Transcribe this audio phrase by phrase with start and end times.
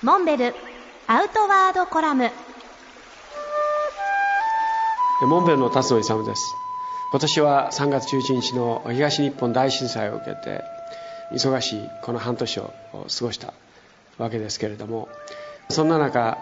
[0.00, 0.54] モンベル
[1.08, 2.30] アウトワードコラム。
[5.22, 6.54] モンベルの辰野勇です。
[7.10, 10.62] 今年は3月11日の東日本大震災を受けて
[11.32, 13.54] 忙しいこの半年を過ごした
[14.18, 15.08] わけですけれども
[15.68, 16.38] そんな中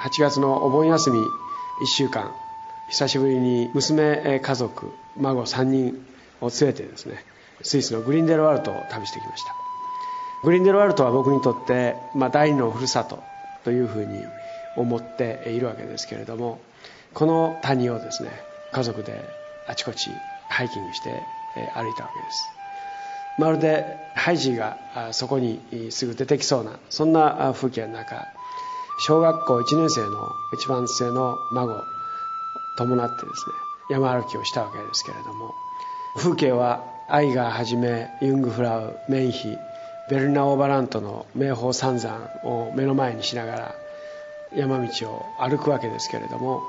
[0.00, 1.24] 8月のお盆休み1
[1.86, 2.34] 週間
[2.90, 6.06] 久しぶりに娘家族孫3人
[6.42, 7.24] を連れてですね
[7.62, 9.67] スイスのグリンデルワルトを旅してきました。
[10.42, 13.22] グリンデルワルトは僕にとって、まあ、第二のふるさと
[13.64, 14.22] というふうに
[14.76, 16.60] 思っているわけですけれども
[17.14, 18.30] この谷をですね
[18.72, 19.24] 家族で
[19.66, 20.10] あちこち
[20.48, 21.10] ハイキングして
[21.74, 22.48] 歩いたわけです。
[23.38, 28.26] まるでハイジーがそこにすぐ出てきそうなそんな風景の中
[28.98, 31.82] 小学校1年生の一番生の孫を
[32.76, 33.52] 伴ってですね
[33.90, 35.54] 山歩きをしたわけですけれども
[36.16, 39.56] 風景はアイガーはじめユングフラウメンヒ
[40.10, 43.74] ベルナ・オーバラントの名峰三山を目の前にしながら
[44.54, 46.62] 山道を歩くわけですけれども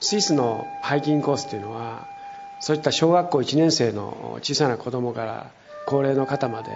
[0.00, 2.06] スイスのハイキングコースというのは
[2.60, 5.50] そういった小学校1年生の小さな子供から
[5.86, 6.70] 高齢の方まで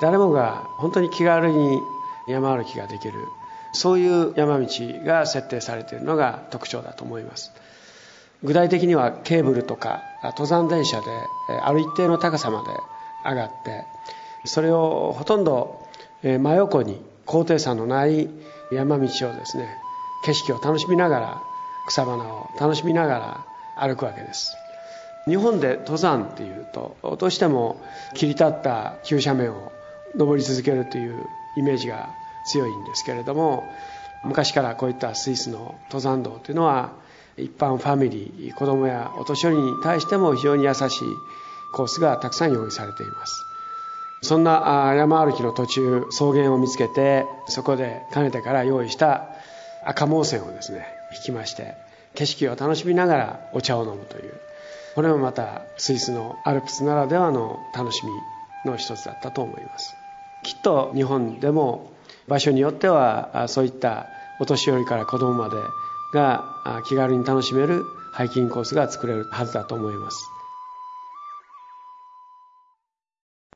[0.00, 1.80] 誰もが本当に気軽に
[2.28, 3.14] 山歩きができる
[3.72, 4.66] そういう山道
[5.04, 7.52] が設定されているのが特徴だと思います。
[8.42, 11.06] 具体的にはケーブルとか登山電車で
[11.62, 12.68] ある一定の高さまで
[13.28, 13.84] 上がって
[14.44, 15.86] それをほとんど
[16.22, 18.28] 真横に高低差のない
[18.72, 19.68] 山道をですね
[20.24, 21.42] 景色を楽しみながら
[21.86, 23.44] 草花を楽しみなが
[23.76, 24.56] ら歩くわけです。
[25.26, 27.80] 日本で登山っていうとどうしても
[28.14, 29.72] 切り立った急斜面を
[30.16, 32.08] 登り続けるというイメージが
[32.46, 33.70] 強いんですけれども
[34.24, 36.92] 昔からこういったスイスの登山道というのは
[37.36, 40.88] 一般ファミリー子供やお年寄りに対しても非常に優しい
[41.72, 43.49] コースがたくさん用意されています。
[44.22, 49.28] そんな山歩きの途中草原を見つけてそこでかねてから用意した
[49.84, 51.74] 赤毛線をですね引きまして
[52.14, 54.32] 景色を楽しみながらお茶を飲むという
[54.94, 58.12] これもまたスイスのアルプスならではの楽しみ
[58.70, 59.94] の一つだったと思います。
[60.42, 61.92] きっと日本でも
[62.28, 64.06] 場所によってはそういった
[64.40, 65.56] お年寄りから子供まで
[66.12, 70.16] が気軽に楽しめるハイキングコースが作れるはずだと思います。